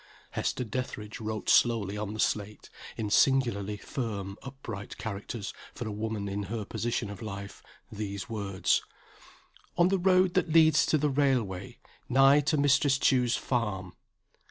Hester 0.31 0.63
Dethridge 0.63 1.19
wrote 1.19 1.47
slowly 1.47 1.95
on 1.95 2.15
the 2.15 2.19
slate, 2.19 2.71
in 2.97 3.11
singularly 3.11 3.77
firm 3.77 4.35
upright 4.41 4.97
characters 4.97 5.53
for 5.75 5.87
a 5.87 5.91
woman 5.91 6.27
in 6.27 6.41
her 6.49 6.65
position 6.65 7.11
of 7.11 7.21
life, 7.21 7.61
these 7.91 8.27
words: 8.27 8.81
"On 9.77 9.89
the 9.89 9.99
road 9.99 10.33
that 10.33 10.49
leads 10.49 10.87
to 10.87 10.97
the 10.97 11.11
railway. 11.11 11.77
Nigh 12.09 12.39
to 12.39 12.57
Mistress 12.57 12.97
Chew's 12.97 13.35
Farm." 13.35 13.93